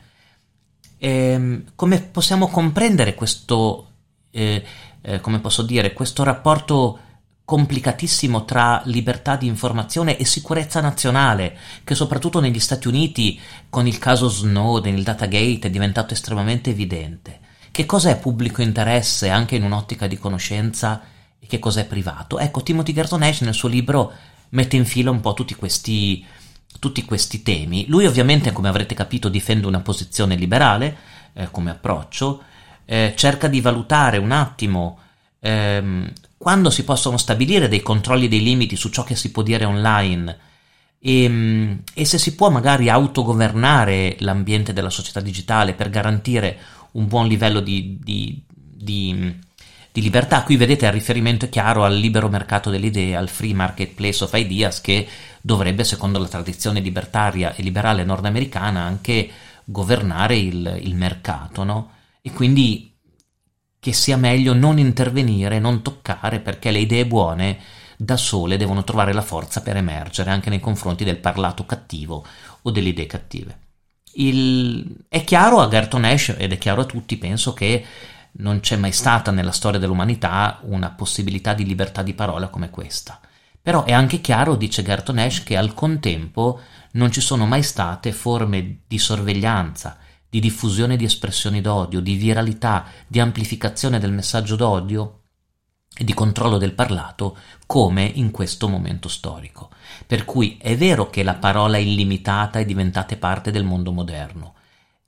E, 0.99 1.09
ehm, 1.09 1.65
come 1.77 2.01
possiamo 2.01 2.49
comprendere 2.49 3.15
questo, 3.15 3.91
eh, 4.33 4.65
eh, 5.01 5.21
come 5.21 5.39
posso 5.39 5.63
dire, 5.63 5.93
questo 5.93 6.25
rapporto 6.25 6.99
complicatissimo 7.45 8.45
tra 8.45 8.83
libertà 8.87 9.37
di 9.37 9.47
informazione 9.47 10.17
e 10.17 10.25
sicurezza 10.25 10.81
nazionale, 10.81 11.57
che 11.85 11.95
soprattutto 11.95 12.41
negli 12.41 12.59
Stati 12.59 12.89
Uniti, 12.89 13.39
con 13.71 13.87
il 13.87 13.99
caso 13.99 14.29
Snowden, 14.29 14.97
il 14.97 15.05
Datagate, 15.05 15.69
è 15.69 15.71
diventato 15.71 16.13
estremamente 16.13 16.71
evidente. 16.71 17.39
Che 17.71 17.87
cosa 17.87 18.11
è 18.11 18.19
pubblico 18.19 18.63
interesse 18.63 19.29
anche 19.29 19.55
in 19.55 19.63
un'ottica 19.63 20.09
di 20.09 20.19
conoscenza 20.19 21.03
e 21.39 21.47
che 21.47 21.61
cosa 21.61 21.79
è 21.83 21.87
privato? 21.87 22.41
Ecco, 22.41 22.65
Timothy 22.65 22.93
Garton 22.93 23.23
Ash 23.23 23.43
nel 23.43 23.55
suo 23.55 23.69
libro 23.69 24.13
mette 24.51 24.77
in 24.77 24.85
fila 24.85 25.11
un 25.11 25.21
po' 25.21 25.35
tutti 25.35 25.55
questi 25.55 26.25
tutti 26.79 27.05
questi 27.05 27.43
temi. 27.43 27.87
Lui 27.89 28.07
ovviamente, 28.07 28.53
come 28.53 28.69
avrete 28.69 28.95
capito, 28.95 29.29
difende 29.29 29.67
una 29.67 29.81
posizione 29.81 30.37
liberale 30.37 30.97
eh, 31.33 31.49
come 31.51 31.71
approccio, 31.71 32.43
eh, 32.85 33.13
cerca 33.17 33.49
di 33.49 33.61
valutare 33.61 34.19
un 34.19 34.33
attimo 34.33 34.99
ehm, 35.41 36.13
quando 36.37 36.71
si 36.71 36.85
possono 36.85 37.17
stabilire 37.17 37.69
dei 37.69 37.83
controlli 37.83 38.29
dei 38.29 38.43
limiti 38.43 38.77
su 38.77 38.89
ciò 38.91 39.05
che 39.05 39.17
si 39.17 39.31
può 39.31 39.43
dire 39.43 39.65
online 39.65 40.39
e, 41.01 41.23
ehm, 41.25 41.83
e 41.95 42.05
se 42.05 42.19
si 42.19 42.35
può 42.35 42.51
magari 42.51 42.89
autogovernare 42.89 44.17
l'ambiente 44.21 44.73
della 44.73 44.91
società 44.91 45.21
digitale 45.21 45.75
per 45.75 45.91
garantire 45.91 46.59
un 46.93 47.07
buon 47.07 47.27
livello 47.27 47.61
di, 47.61 47.99
di, 48.03 48.43
di, 48.49 49.39
di 49.99 50.05
libertà. 50.05 50.45
Qui 50.45 50.57
vedete 50.57 50.87
il 50.87 50.93
riferimento 50.93 51.49
chiaro 51.49 51.85
al 51.85 51.97
libero 51.97 52.29
mercato 52.29 52.71
delle 52.71 52.87
idee, 52.87 53.17
al 53.17 53.29
free 53.29 53.53
marketplace 53.53 54.25
of 54.25 54.33
ideas 54.35 54.81
che 54.81 55.07
dovrebbe, 55.41 55.85
secondo 55.85 56.19
la 56.19 56.29
tradizione 56.29 56.81
libertaria 56.81 57.55
e 57.55 57.63
liberale 57.63 58.05
nordamericana, 58.05 58.83
anche 58.83 59.29
governare 59.65 60.37
il, 60.37 60.81
il 60.83 60.95
mercato, 60.95 61.65
no? 61.65 61.91
E 62.23 62.31
quindi 62.31 62.95
che 63.81 63.93
sia 63.93 64.17
meglio 64.17 64.55
non 64.55 64.79
intervenire, 64.79 65.59
non 65.59 65.83
toccare, 65.83 66.41
perché 66.41 66.71
le 66.71 66.81
idee 66.81 67.07
buone 67.07 67.59
da 67.97 68.17
sole 68.17 68.57
devono 68.57 68.85
trovare 68.85 69.13
la 69.13 69.23
forza 69.23 69.61
per 69.61 69.77
emergere 69.77 70.31
anche 70.31 70.51
nei 70.51 70.61
confronti 70.61 71.05
del 71.05 71.19
parlato 71.19 71.67
cattivo 71.67 72.25
o 72.63 72.71
delle 72.71 72.91
idee 72.91 73.07
cattive. 73.07 73.59
Il... 74.13 75.05
È 75.09 75.23
chiaro 75.25 75.61
a 75.61 75.69
Gerton 75.69 76.05
Ash 76.05 76.35
ed 76.37 76.53
è 76.53 76.59
chiaro 76.59 76.83
a 76.83 76.87
tutti, 76.87 77.17
penso 77.17 77.53
che 77.53 77.85
non 78.33 78.61
c'è 78.61 78.77
mai 78.77 78.93
stata 78.93 79.31
nella 79.31 79.53
storia 79.53 79.79
dell'umanità 79.79 80.61
una 80.63 80.91
possibilità 80.91 81.55
di 81.55 81.65
libertà 81.65 82.03
di 82.03 82.15
parola 82.15 82.49
come 82.49 82.71
questa. 82.71 83.21
Però 83.61 83.85
è 83.85 83.93
anche 83.93 84.21
chiaro, 84.21 84.57
dice 84.57 84.83
Gerton 84.83 85.19
Ash, 85.19 85.43
che 85.43 85.57
al 85.57 85.75
contempo 85.75 86.61
non 86.93 87.11
ci 87.11 87.21
sono 87.21 87.47
mai 87.47 87.63
state 87.63 88.13
forme 88.13 88.81
di 88.87 88.99
sorveglianza, 88.99 89.99
di 90.29 90.41
diffusione 90.41 90.97
di 90.97 91.05
espressioni 91.05 91.61
d'odio, 91.61 92.01
di 92.01 92.15
viralità, 92.15 92.85
di 93.07 93.21
amplificazione 93.21 93.99
del 93.99 94.13
messaggio 94.13 94.57
d'odio 94.57 95.23
e 95.97 96.05
di 96.05 96.15
controllo 96.15 96.59
del 96.59 96.75
parlato 96.75 97.37
come 97.67 98.05
in 98.05 98.31
questo 98.31 98.69
momento 98.69 99.09
storico. 99.09 99.71
Per 100.07 100.25
cui 100.25 100.59
è 100.61 100.77
vero 100.77 101.11
che 101.11 101.23
la 101.23 101.35
parola 101.35 101.77
illimitata 101.77 102.59
è 102.59 102.65
diventata 102.65 103.17
parte 103.17 103.51
del 103.51 103.65
mondo 103.65 103.93
moderno 103.93 104.55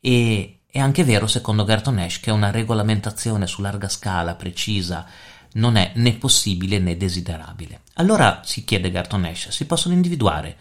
e 0.01 0.60
è 0.71 0.79
anche 0.79 1.05
vero, 1.05 1.27
secondo 1.27 1.65
Gerton 1.65 1.99
Ash, 1.99 2.21
che 2.21 2.31
una 2.31 2.51
regolamentazione 2.51 3.47
su 3.47 3.61
larga 3.61 3.89
scala, 3.89 4.35
precisa, 4.35 5.05
non 5.55 5.77
è 5.77 5.93
né 5.97 6.15
possibile 6.15 6.79
né 6.79 6.97
desiderabile. 6.97 7.81
Allora, 7.95 8.41
si 8.45 8.65
chiede 8.65 8.91
Garton 8.91 9.25
Ash, 9.25 9.49
si 9.49 9.67
possono 9.67 9.95
individuare 9.95 10.57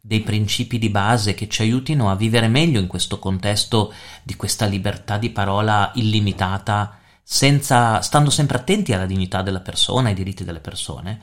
dei 0.00 0.20
principi 0.20 0.78
di 0.78 0.90
base 0.90 1.32
che 1.32 1.48
ci 1.48 1.62
aiutino 1.62 2.10
a 2.10 2.14
vivere 2.14 2.46
meglio 2.46 2.78
in 2.78 2.86
questo 2.86 3.18
contesto 3.18 3.92
di 4.22 4.36
questa 4.36 4.66
libertà 4.66 5.16
di 5.16 5.30
parola 5.30 5.90
illimitata, 5.94 6.98
senza, 7.22 8.02
stando 8.02 8.28
sempre 8.28 8.58
attenti 8.58 8.92
alla 8.92 9.06
dignità 9.06 9.40
della 9.40 9.60
persona, 9.60 10.08
ai 10.08 10.14
diritti 10.14 10.44
delle 10.44 10.60
persone. 10.60 11.20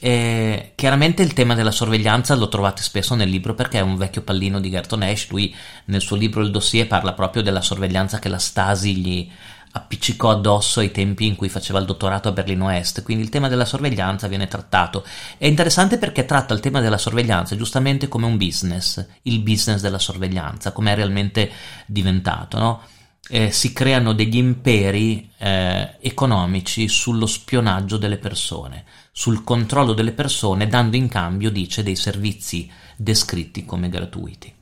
E 0.00 0.72
chiaramente 0.76 1.22
il 1.22 1.32
tema 1.32 1.54
della 1.54 1.72
sorveglianza 1.72 2.36
lo 2.36 2.48
trovate 2.48 2.82
spesso 2.82 3.16
nel 3.16 3.28
libro 3.28 3.54
perché 3.54 3.78
è 3.78 3.82
un 3.82 3.96
vecchio 3.96 4.22
pallino 4.22 4.60
di 4.60 4.70
Gerton 4.70 5.02
Ash. 5.02 5.28
Lui 5.30 5.54
nel 5.86 6.00
suo 6.00 6.16
libro 6.16 6.42
Il 6.42 6.50
dossier 6.50 6.86
parla 6.86 7.14
proprio 7.14 7.42
della 7.42 7.60
sorveglianza 7.60 8.18
che 8.18 8.28
la 8.28 8.38
Stasi 8.38 8.96
gli 8.96 9.28
appiccicò 9.70 10.30
addosso 10.30 10.80
ai 10.80 10.90
tempi 10.90 11.26
in 11.26 11.36
cui 11.36 11.48
faceva 11.48 11.78
il 11.78 11.84
dottorato 11.84 12.28
a 12.28 12.32
Berlino 12.32 12.70
Est, 12.70 13.02
quindi 13.02 13.22
il 13.24 13.28
tema 13.28 13.48
della 13.48 13.64
sorveglianza 13.64 14.26
viene 14.28 14.48
trattato. 14.48 15.04
È 15.36 15.46
interessante 15.46 15.98
perché 15.98 16.24
tratta 16.24 16.54
il 16.54 16.60
tema 16.60 16.80
della 16.80 16.98
sorveglianza 16.98 17.56
giustamente 17.56 18.08
come 18.08 18.26
un 18.26 18.36
business, 18.36 19.04
il 19.22 19.40
business 19.40 19.80
della 19.80 19.98
sorveglianza, 19.98 20.72
come 20.72 20.92
è 20.92 20.94
realmente 20.94 21.50
diventato, 21.86 22.58
no? 22.58 22.80
Eh, 23.28 23.50
si 23.50 23.72
creano 23.72 24.12
degli 24.12 24.36
imperi 24.36 25.30
eh, 25.38 25.96
economici 26.00 26.88
sullo 26.88 27.26
spionaggio 27.26 27.96
delle 27.96 28.18
persone, 28.18 28.84
sul 29.12 29.44
controllo 29.44 29.92
delle 29.92 30.12
persone, 30.12 30.66
dando 30.66 30.96
in 30.96 31.08
cambio, 31.08 31.50
dice, 31.50 31.82
dei 31.82 31.96
servizi 31.96 32.70
descritti 32.96 33.64
come 33.64 33.88
gratuiti. 33.88 34.54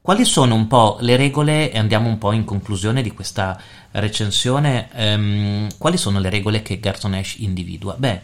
Quali 0.00 0.26
sono 0.26 0.54
un 0.54 0.66
po' 0.66 0.98
le 1.00 1.16
regole, 1.16 1.72
e 1.72 1.78
andiamo 1.78 2.08
un 2.08 2.18
po' 2.18 2.32
in 2.32 2.44
conclusione 2.44 3.00
di 3.00 3.12
questa 3.12 3.58
recensione, 3.92 4.90
ehm, 4.92 5.78
quali 5.78 5.96
sono 5.96 6.18
le 6.20 6.28
regole 6.28 6.60
che 6.60 6.78
Gerson 6.78 7.14
Ash 7.14 7.36
individua? 7.38 7.94
Beh, 7.96 8.20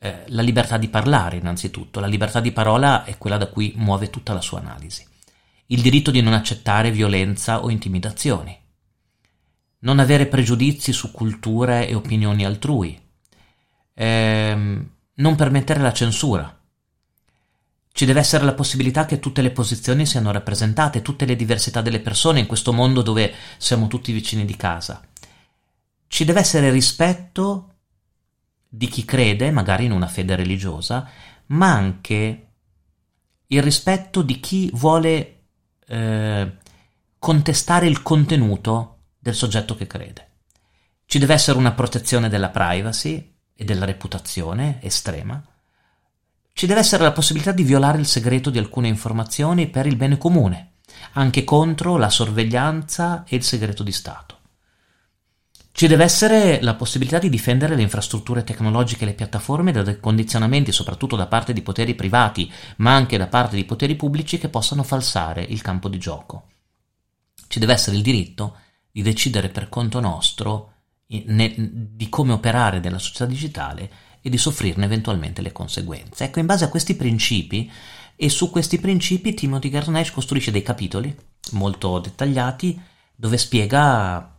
eh, 0.00 0.24
la 0.26 0.42
libertà 0.42 0.76
di 0.76 0.88
parlare 0.88 1.38
innanzitutto, 1.38 1.98
la 1.98 2.06
libertà 2.06 2.40
di 2.40 2.52
parola 2.52 3.04
è 3.04 3.16
quella 3.16 3.38
da 3.38 3.46
cui 3.46 3.72
muove 3.76 4.10
tutta 4.10 4.34
la 4.34 4.42
sua 4.42 4.58
analisi. 4.58 5.06
Il 5.68 5.80
diritto 5.80 6.10
di 6.10 6.20
non 6.20 6.34
accettare 6.34 6.90
violenza 6.90 7.62
o 7.64 7.70
intimidazioni. 7.70 8.56
Non 9.80 9.98
avere 9.98 10.26
pregiudizi 10.26 10.92
su 10.92 11.12
culture 11.12 11.88
e 11.88 11.94
opinioni 11.94 12.44
altrui. 12.44 13.00
Ehm, 13.94 14.90
non 15.14 15.34
permettere 15.34 15.80
la 15.80 15.92
censura 15.92 16.58
ci 17.98 18.04
deve 18.04 18.20
essere 18.20 18.44
la 18.44 18.54
possibilità 18.54 19.06
che 19.06 19.18
tutte 19.18 19.42
le 19.42 19.50
posizioni 19.50 20.06
siano 20.06 20.30
rappresentate, 20.30 21.02
tutte 21.02 21.24
le 21.24 21.34
diversità 21.34 21.80
delle 21.80 21.98
persone 21.98 22.38
in 22.38 22.46
questo 22.46 22.72
mondo 22.72 23.02
dove 23.02 23.34
siamo 23.56 23.88
tutti 23.88 24.12
vicini 24.12 24.44
di 24.44 24.54
casa. 24.54 25.02
Ci 26.06 26.24
deve 26.24 26.38
essere 26.38 26.70
rispetto 26.70 27.74
di 28.68 28.86
chi 28.86 29.04
crede, 29.04 29.50
magari 29.50 29.86
in 29.86 29.90
una 29.90 30.06
fede 30.06 30.36
religiosa, 30.36 31.10
ma 31.46 31.72
anche 31.72 32.46
il 33.48 33.62
rispetto 33.64 34.22
di 34.22 34.38
chi 34.38 34.70
vuole 34.74 35.40
eh, 35.84 36.56
contestare 37.18 37.88
il 37.88 38.00
contenuto 38.02 38.97
del 39.28 39.36
soggetto 39.36 39.74
che 39.74 39.86
crede. 39.86 40.28
Ci 41.06 41.18
deve 41.18 41.34
essere 41.34 41.58
una 41.58 41.72
protezione 41.72 42.28
della 42.28 42.50
privacy, 42.50 43.36
e 43.60 43.64
della 43.64 43.84
reputazione 43.84 44.78
estrema, 44.82 45.42
ci 46.52 46.66
deve 46.68 46.78
essere 46.78 47.02
la 47.02 47.10
possibilità 47.10 47.50
di 47.50 47.64
violare 47.64 47.98
il 47.98 48.06
segreto 48.06 48.50
di 48.50 48.58
alcune 48.58 48.86
informazioni 48.86 49.68
per 49.68 49.86
il 49.86 49.96
bene 49.96 50.16
comune, 50.16 50.74
anche 51.14 51.42
contro 51.42 51.96
la 51.96 52.08
sorveglianza 52.08 53.24
e 53.26 53.34
il 53.34 53.42
segreto 53.42 53.82
di 53.82 53.90
Stato. 53.90 54.36
Ci 55.72 55.88
deve 55.88 56.04
essere 56.04 56.62
la 56.62 56.74
possibilità 56.74 57.18
di 57.18 57.28
difendere 57.28 57.74
le 57.74 57.82
infrastrutture 57.82 58.44
tecnologiche 58.44 59.02
e 59.02 59.06
le 59.06 59.14
piattaforme 59.14 59.72
da 59.72 59.98
condizionamenti 59.98 60.70
soprattutto 60.70 61.16
da 61.16 61.26
parte 61.26 61.52
di 61.52 61.62
poteri 61.62 61.96
privati, 61.96 62.50
ma 62.76 62.94
anche 62.94 63.18
da 63.18 63.26
parte 63.26 63.56
di 63.56 63.64
poteri 63.64 63.96
pubblici 63.96 64.38
che 64.38 64.48
possano 64.48 64.84
falsare 64.84 65.42
il 65.42 65.62
campo 65.62 65.88
di 65.88 65.98
gioco. 65.98 66.46
Ci 67.48 67.58
deve 67.58 67.72
essere 67.72 67.96
il 67.96 68.02
diritto 68.02 68.56
di 68.98 69.02
decidere 69.02 69.48
per 69.48 69.68
conto 69.68 70.00
nostro 70.00 70.72
di 71.06 72.08
come 72.10 72.32
operare 72.32 72.80
nella 72.80 72.98
società 72.98 73.26
digitale 73.26 73.90
e 74.20 74.28
di 74.28 74.36
soffrirne 74.36 74.84
eventualmente 74.84 75.40
le 75.40 75.52
conseguenze. 75.52 76.24
Ecco, 76.24 76.40
in 76.40 76.46
base 76.46 76.64
a 76.64 76.68
questi 76.68 76.96
principi 76.96 77.70
e 78.16 78.28
su 78.28 78.50
questi 78.50 78.80
principi 78.80 79.34
Timothy 79.34 79.68
Garnash 79.68 80.10
costruisce 80.10 80.50
dei 80.50 80.62
capitoli 80.62 81.16
molto 81.52 82.00
dettagliati 82.00 82.78
dove 83.14 83.38
spiega 83.38 84.36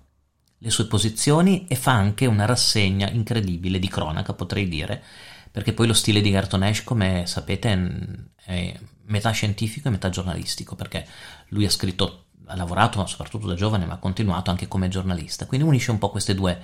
le 0.58 0.70
sue 0.70 0.88
posizioni 0.88 1.66
e 1.68 1.76
fa 1.76 1.94
anche 1.94 2.26
una 2.26 2.46
rassegna 2.46 3.10
incredibile 3.10 3.80
di 3.80 3.88
cronaca, 3.88 4.34
potrei 4.34 4.68
dire, 4.68 5.02
perché 5.50 5.72
poi 5.72 5.88
lo 5.88 5.94
stile 5.94 6.20
di 6.20 6.32
Gartonesh, 6.32 6.84
come 6.84 7.24
sapete, 7.26 8.30
è 8.44 8.78
metà 9.06 9.32
scientifico 9.32 9.88
e 9.88 9.92
metà 9.92 10.10
giornalistico, 10.10 10.76
perché 10.76 11.08
lui 11.48 11.66
ha 11.66 11.70
scritto, 11.70 12.26
ha 12.50 12.56
lavorato 12.56 13.06
soprattutto 13.06 13.48
da 13.48 13.54
giovane, 13.54 13.86
ma 13.86 13.94
ha 13.94 13.98
continuato 13.98 14.50
anche 14.50 14.68
come 14.68 14.90
giornalista, 14.90 15.46
quindi 15.46 15.68
unisce 15.68 15.92
un 15.92 16.00
po' 16.00 16.10
queste 16.10 16.34
due. 16.34 16.60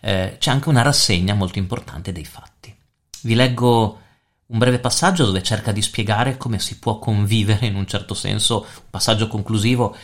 Eh, 0.00 0.36
c'è 0.38 0.50
anche 0.50 0.68
una 0.68 0.82
rassegna 0.82 1.34
molto 1.34 1.58
importante 1.58 2.12
dei 2.12 2.26
fatti. 2.26 2.74
Vi 3.22 3.34
leggo 3.34 3.98
un 4.46 4.58
breve 4.58 4.80
passaggio 4.80 5.24
dove 5.24 5.42
cerca 5.42 5.72
di 5.72 5.80
spiegare 5.80 6.36
come 6.36 6.58
si 6.58 6.78
può 6.78 6.98
convivere 6.98 7.66
in 7.66 7.76
un 7.76 7.86
certo 7.86 8.14
senso, 8.14 8.60
un 8.60 8.90
passaggio 8.90 9.28
conclusivo, 9.28 9.96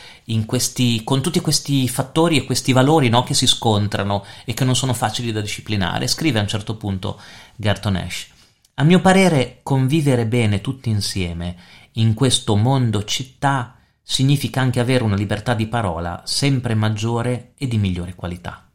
questi, 0.45 1.03
con 1.03 1.21
tutti 1.21 1.39
questi 1.39 1.87
fattori 1.87 2.37
e 2.37 2.45
questi 2.45 2.71
valori 2.71 3.09
no, 3.09 3.23
che 3.23 3.33
si 3.33 3.45
scontrano 3.45 4.25
e 4.45 4.53
che 4.53 4.63
non 4.63 4.75
sono 4.75 4.93
facili 4.93 5.31
da 5.31 5.41
disciplinare. 5.41 6.07
Scrive 6.07 6.39
a 6.39 6.43
un 6.43 6.47
certo 6.47 6.75
punto 6.77 7.19
Gerton 7.55 7.97
Ash. 7.97 8.27
A 8.75 8.83
mio 8.83 9.01
parere, 9.01 9.59
convivere 9.63 10.25
bene 10.25 10.61
tutti 10.61 10.89
insieme 10.89 11.55
in 11.93 12.13
questo 12.13 12.55
mondo 12.55 13.03
città 13.03 13.76
significa 14.09 14.61
anche 14.61 14.79
avere 14.79 15.03
una 15.03 15.17
libertà 15.17 15.53
di 15.53 15.67
parola 15.67 16.21
sempre 16.23 16.75
maggiore 16.75 17.51
e 17.57 17.67
di 17.67 17.77
migliore 17.77 18.15
qualità. 18.15 18.69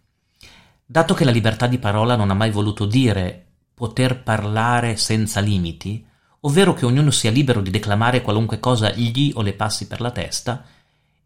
Dato 0.85 1.15
che 1.15 1.25
la 1.25 1.31
libertà 1.31 1.67
di 1.67 1.79
parola 1.79 2.17
non 2.17 2.31
ha 2.31 2.35
mai 2.35 2.51
voluto 2.51 2.85
dire 2.85 3.47
poter 3.73 4.23
parlare 4.23 4.99
senza 4.99 5.41
limiti, 5.41 6.07
ovvero 6.41 6.75
che 6.75 6.85
ognuno 6.85 7.11
sia 7.11 7.31
libero 7.31 7.63
di 7.63 7.71
declamare 7.71 8.21
qualunque 8.21 8.61
cosa 8.61 8.91
gli 8.91 9.33
o 9.35 9.41
le 9.41 9.55
passi 9.55 9.87
per 9.87 10.03
la 10.03 10.11
testa, 10.11 10.67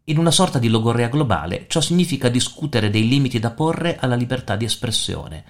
in 0.05 0.17
una 0.17 0.31
sorta 0.31 0.57
di 0.57 0.69
logorrea 0.69 1.09
globale 1.09 1.65
ciò 1.67 1.81
significa 1.81 2.29
discutere 2.29 2.89
dei 2.89 3.09
limiti 3.09 3.39
da 3.39 3.51
porre 3.51 3.97
alla 3.99 4.15
libertà 4.15 4.55
di 4.55 4.63
espressione 4.63 5.43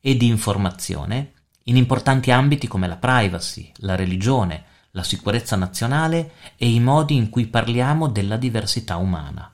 e 0.00 0.16
di 0.16 0.26
informazione 0.26 1.34
in 1.64 1.76
importanti 1.76 2.32
ambiti 2.32 2.66
come 2.66 2.88
la 2.88 2.96
privacy, 2.96 3.70
la 3.76 3.94
religione, 3.94 4.64
la 4.92 5.02
sicurezza 5.02 5.56
nazionale 5.56 6.32
e 6.56 6.68
i 6.68 6.80
modi 6.80 7.14
in 7.14 7.28
cui 7.28 7.46
parliamo 7.46 8.08
della 8.08 8.36
diversità 8.36 8.96
umana. 8.96 9.52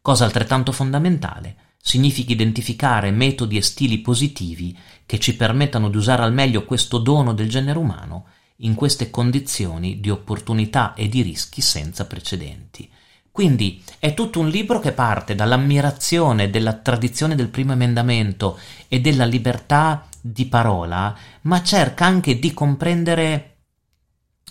Cosa 0.00 0.24
altrettanto 0.24 0.72
fondamentale, 0.72 1.56
significa 1.80 2.32
identificare 2.32 3.10
metodi 3.10 3.56
e 3.56 3.62
stili 3.62 3.98
positivi 3.98 4.76
che 5.06 5.18
ci 5.18 5.36
permettano 5.36 5.88
di 5.88 5.96
usare 5.96 6.22
al 6.22 6.32
meglio 6.32 6.64
questo 6.64 6.98
dono 6.98 7.32
del 7.32 7.48
genere 7.48 7.78
umano 7.78 8.26
in 8.60 8.74
queste 8.74 9.10
condizioni 9.10 10.00
di 10.00 10.10
opportunità 10.10 10.94
e 10.94 11.08
di 11.08 11.22
rischi 11.22 11.60
senza 11.60 12.06
precedenti. 12.06 12.90
Quindi 13.30 13.82
è 13.98 14.14
tutto 14.14 14.40
un 14.40 14.48
libro 14.48 14.80
che 14.80 14.92
parte 14.92 15.34
dall'ammirazione 15.34 16.48
della 16.48 16.72
tradizione 16.72 17.34
del 17.34 17.48
primo 17.48 17.72
emendamento 17.72 18.58
e 18.88 19.00
della 19.00 19.26
libertà 19.26 20.08
di 20.20 20.46
parola, 20.46 21.14
ma 21.42 21.62
cerca 21.62 22.06
anche 22.06 22.38
di 22.38 22.54
comprendere 22.54 23.55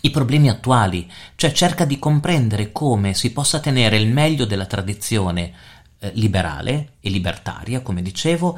i 0.05 0.11
problemi 0.11 0.49
attuali, 0.49 1.11
cioè 1.35 1.51
cerca 1.51 1.83
di 1.83 1.97
comprendere 1.97 2.71
come 2.71 3.13
si 3.15 3.31
possa 3.31 3.59
tenere 3.59 3.97
il 3.97 4.07
meglio 4.07 4.45
della 4.45 4.65
tradizione 4.67 5.51
eh, 5.99 6.11
liberale 6.13 6.93
e 6.99 7.09
libertaria, 7.09 7.81
come 7.81 8.03
dicevo, 8.03 8.57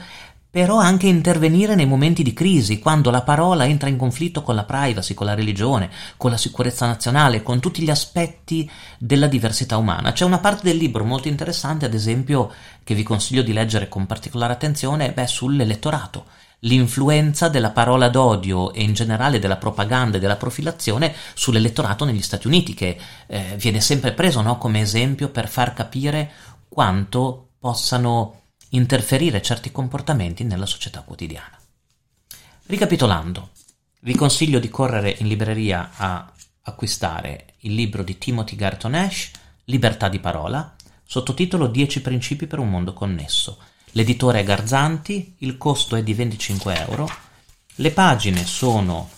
però 0.49 0.77
anche 0.77 1.07
intervenire 1.07 1.75
nei 1.75 1.85
momenti 1.85 2.21
di 2.21 2.33
crisi, 2.33 2.79
quando 2.79 3.11
la 3.11 3.21
parola 3.21 3.65
entra 3.65 3.87
in 3.89 3.95
conflitto 3.95 4.41
con 4.41 4.55
la 4.55 4.63
privacy, 4.63 5.13
con 5.13 5.25
la 5.25 5.35
religione, 5.35 5.89
con 6.17 6.31
la 6.31 6.37
sicurezza 6.37 6.85
nazionale, 6.85 7.43
con 7.43 7.59
tutti 7.59 7.81
gli 7.81 7.89
aspetti 7.89 8.69
della 8.97 9.27
diversità 9.27 9.77
umana. 9.77 10.11
C'è 10.11 10.25
una 10.25 10.39
parte 10.39 10.63
del 10.63 10.77
libro 10.77 11.05
molto 11.05 11.27
interessante, 11.29 11.85
ad 11.85 11.93
esempio, 11.93 12.51
che 12.83 12.95
vi 12.95 13.03
consiglio 13.03 13.43
di 13.43 13.53
leggere 13.53 13.87
con 13.87 14.05
particolare 14.05 14.53
attenzione, 14.53 15.11
beh, 15.11 15.27
sull'elettorato 15.27 16.25
l'influenza 16.61 17.49
della 17.49 17.71
parola 17.71 18.09
d'odio 18.09 18.73
e 18.73 18.81
in 18.81 18.93
generale 18.93 19.39
della 19.39 19.57
propaganda 19.57 20.17
e 20.17 20.19
della 20.19 20.37
profilazione 20.37 21.13
sull'elettorato 21.33 22.05
negli 22.05 22.21
Stati 22.21 22.47
Uniti, 22.47 22.73
che 22.73 22.97
eh, 23.27 23.55
viene 23.57 23.81
sempre 23.81 24.13
preso 24.13 24.41
no, 24.41 24.57
come 24.57 24.81
esempio 24.81 25.29
per 25.29 25.47
far 25.47 25.73
capire 25.73 26.31
quanto 26.67 27.49
possano 27.59 28.41
interferire 28.69 29.41
certi 29.41 29.71
comportamenti 29.71 30.43
nella 30.43 30.65
società 30.65 31.01
quotidiana. 31.01 31.57
Ricapitolando, 32.65 33.51
vi 34.01 34.15
consiglio 34.15 34.59
di 34.59 34.69
correre 34.69 35.15
in 35.19 35.27
libreria 35.27 35.91
a 35.95 36.31
acquistare 36.63 37.53
il 37.59 37.73
libro 37.73 38.03
di 38.03 38.17
Timothy 38.17 38.55
Garton 38.55 38.93
Ash, 38.93 39.31
Libertà 39.65 40.09
di 40.09 40.19
parola, 40.19 40.75
sottotitolo 41.03 41.67
10 41.67 42.01
principi 42.01 42.47
per 42.47 42.59
un 42.59 42.69
mondo 42.69 42.93
connesso. 42.93 43.57
L'editore 43.91 44.41
è 44.41 44.43
Garzanti, 44.43 45.35
il 45.39 45.57
costo 45.57 45.95
è 45.95 46.03
di 46.03 46.13
25 46.13 46.85
euro, 46.87 47.09
le 47.75 47.91
pagine 47.91 48.45
sono 48.45 49.09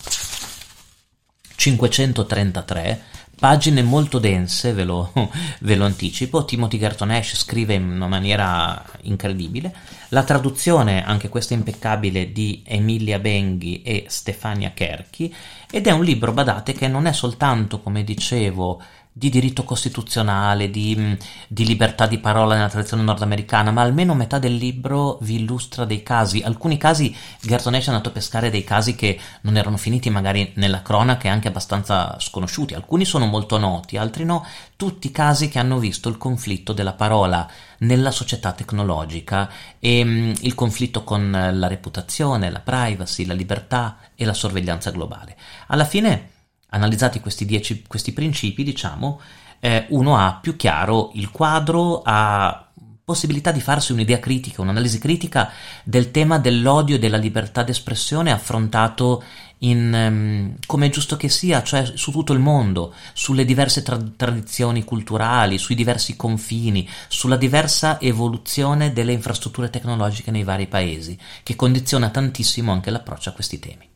533, 1.56 3.02
pagine 3.40 3.82
molto 3.82 4.18
dense, 4.18 4.72
ve 4.72 4.84
lo, 4.84 5.12
ve 5.60 5.74
lo 5.74 5.86
anticipo. 5.86 6.44
Timothy 6.44 6.78
Garton 6.78 7.20
scrive 7.22 7.74
in 7.74 7.90
una 7.90 8.06
maniera 8.06 8.84
incredibile. 9.02 9.74
La 10.10 10.24
traduzione, 10.24 11.04
anche 11.04 11.28
questa 11.28 11.54
impeccabile, 11.54 12.32
di 12.32 12.62
Emilia 12.66 13.18
Benghi 13.18 13.82
e 13.82 14.04
Stefania 14.08 14.72
Kerchi. 14.72 15.34
Ed 15.72 15.86
è 15.86 15.92
un 15.92 16.02
libro, 16.02 16.32
badate, 16.32 16.72
che 16.72 16.88
non 16.88 17.06
è 17.06 17.12
soltanto, 17.12 17.80
come 17.80 18.02
dicevo, 18.02 18.80
di 19.12 19.28
diritto 19.28 19.64
costituzionale, 19.64 20.70
di, 20.70 20.94
mm, 20.96 21.12
di, 21.48 21.66
libertà 21.66 22.06
di 22.06 22.18
parola 22.18 22.54
nella 22.54 22.68
tradizione 22.68 23.02
nordamericana, 23.02 23.70
ma 23.70 23.82
almeno 23.82 24.14
metà 24.14 24.38
del 24.38 24.54
libro 24.54 25.18
vi 25.22 25.36
illustra 25.36 25.84
dei 25.84 26.02
casi. 26.02 26.42
Alcuni 26.42 26.76
casi, 26.76 27.14
Gerton 27.40 27.74
Ash 27.74 27.86
è 27.86 27.90
andato 27.90 28.08
a 28.08 28.12
pescare 28.12 28.50
dei 28.50 28.64
casi 28.64 28.94
che 28.94 29.18
non 29.42 29.56
erano 29.56 29.76
finiti 29.76 30.10
magari 30.10 30.52
nella 30.56 30.82
cronaca 30.82 31.28
e 31.28 31.30
anche 31.30 31.48
abbastanza 31.48 32.16
sconosciuti. 32.18 32.74
Alcuni 32.74 33.04
sono 33.04 33.26
molto 33.26 33.58
noti, 33.58 33.96
altri 33.96 34.24
no. 34.24 34.44
Tutti 34.76 35.10
casi 35.10 35.48
che 35.48 35.58
hanno 35.58 35.78
visto 35.78 36.08
il 36.08 36.16
conflitto 36.16 36.72
della 36.72 36.94
parola 36.94 37.48
nella 37.78 38.10
società 38.10 38.52
tecnologica 38.52 39.50
e 39.78 40.04
mh, 40.04 40.08
mm, 40.08 40.32
il 40.40 40.54
conflitto 40.54 41.04
con 41.04 41.30
la 41.30 41.66
reputazione, 41.66 42.50
la 42.50 42.60
privacy, 42.60 43.24
la 43.24 43.34
libertà 43.34 43.98
e 44.20 44.26
la 44.26 44.34
sorveglianza 44.34 44.90
globale. 44.90 45.34
Alla 45.68 45.86
fine 45.86 46.28
analizzati 46.68 47.20
questi, 47.20 47.46
dieci, 47.46 47.84
questi 47.86 48.12
principi, 48.12 48.62
diciamo, 48.62 49.18
eh, 49.60 49.86
uno 49.88 50.18
ha 50.18 50.34
più 50.34 50.56
chiaro 50.56 51.10
il 51.14 51.30
quadro, 51.30 52.02
ha 52.04 52.68
possibilità 53.02 53.50
di 53.50 53.62
farsi 53.62 53.92
un'idea 53.92 54.20
critica, 54.20 54.60
un'analisi 54.60 54.98
critica 54.98 55.50
del 55.82 56.10
tema 56.10 56.38
dell'odio 56.38 56.96
e 56.96 56.98
della 56.98 57.16
libertà 57.16 57.62
d'espressione 57.62 58.30
affrontato 58.30 59.24
in, 59.60 59.92
um, 59.92 60.54
come 60.66 60.86
è 60.86 60.90
giusto 60.90 61.16
che 61.16 61.30
sia, 61.30 61.62
cioè 61.62 61.84
su 61.94 62.12
tutto 62.12 62.34
il 62.34 62.38
mondo, 62.38 62.94
sulle 63.14 63.46
diverse 63.46 63.82
tra- 63.82 63.98
tradizioni 64.16 64.84
culturali, 64.84 65.58
sui 65.58 65.74
diversi 65.74 66.14
confini, 66.14 66.88
sulla 67.08 67.36
diversa 67.36 67.98
evoluzione 68.00 68.92
delle 68.92 69.12
infrastrutture 69.12 69.70
tecnologiche 69.70 70.30
nei 70.30 70.44
vari 70.44 70.66
paesi, 70.66 71.18
che 71.42 71.56
condiziona 71.56 72.10
tantissimo 72.10 72.70
anche 72.70 72.90
l'approccio 72.90 73.30
a 73.30 73.32
questi 73.32 73.58
temi. 73.58 73.89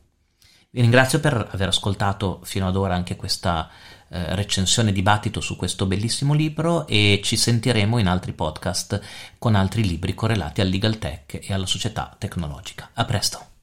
Vi 0.74 0.80
ringrazio 0.80 1.20
per 1.20 1.50
aver 1.52 1.68
ascoltato 1.68 2.40
fino 2.42 2.66
ad 2.66 2.74
ora 2.74 2.96
anche 2.96 3.14
questa 3.14 3.70
eh, 4.08 4.34
recensione 4.34 4.90
dibattito 4.90 5.40
su 5.40 5.54
questo 5.54 5.86
bellissimo 5.86 6.34
libro 6.34 6.88
e 6.88 7.20
ci 7.22 7.36
sentiremo 7.36 7.98
in 7.98 8.08
altri 8.08 8.32
podcast 8.32 9.00
con 9.38 9.54
altri 9.54 9.86
libri 9.86 10.14
correlati 10.14 10.62
al 10.62 10.68
legal 10.68 10.98
tech 10.98 11.38
e 11.48 11.54
alla 11.54 11.66
società 11.66 12.16
tecnologica. 12.18 12.90
A 12.94 13.04
presto! 13.04 13.53